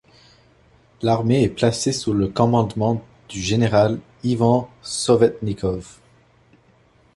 [1.03, 5.99] L'armée est placée sous le commandement du général Ivan Sovetnikov.